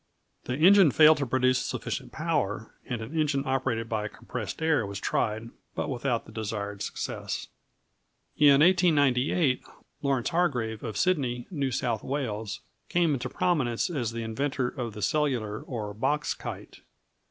[0.45, 4.99] The engine failed to produce sufficient power, and an engine operated by compressed air was
[4.99, 7.49] tried, but without the desired success.
[8.35, 9.61] In 1898,
[10.01, 15.03] Lawrence Hargrave of Sydney, New South Wales, came into prominence as the inventor of the
[15.03, 16.81] cellular or box kite.